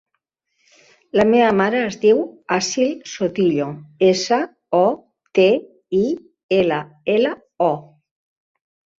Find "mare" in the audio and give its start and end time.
1.57-1.81